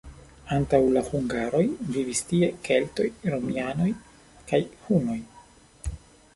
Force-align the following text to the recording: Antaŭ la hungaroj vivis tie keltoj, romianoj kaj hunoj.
Antaŭ 0.53 0.79
la 0.93 1.03
hungaroj 1.09 1.61
vivis 1.97 2.23
tie 2.31 2.49
keltoj, 2.69 3.07
romianoj 3.35 3.91
kaj 4.53 4.65
hunoj. 4.89 5.23